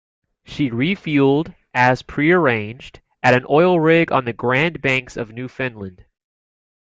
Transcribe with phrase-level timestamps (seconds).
[0.45, 6.05] She refueled, as prearranged, at an oil rig on the Grand Banks of Newfoundland.